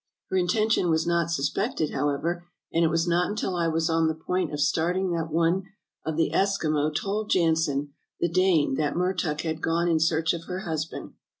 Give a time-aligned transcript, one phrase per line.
[0.31, 4.15] Her intention was not suspected, however, and it was not until I was on the
[4.15, 5.65] point of starting that one
[6.03, 10.61] of the Eskimo told Jansen, the Dane, that Mertuk had gone in search of her
[10.61, 11.13] husband.